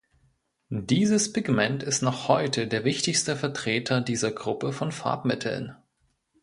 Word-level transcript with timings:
Dieses 0.71 1.31
Pigment 1.31 1.83
ist 1.83 2.01
noch 2.01 2.27
heute 2.27 2.65
der 2.67 2.83
wichtigste 2.85 3.35
Vertreter 3.35 4.01
dieser 4.01 4.31
Gruppe 4.31 4.73
von 4.73 4.91
Farbmitteln. 4.91 5.75